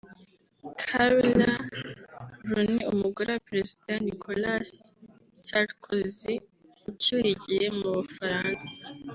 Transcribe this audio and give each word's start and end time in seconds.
Carla 0.87 1.49
Bruni 2.47 2.77
umugore 2.93 3.29
wa 3.33 3.43
Perezida 3.47 3.93
Nicholas 4.05 4.69
Sarkozy 5.45 6.35
ucyuye 6.89 7.29
igihe 7.37 7.65
mu 7.79 7.89
Bufaransa 7.97 8.71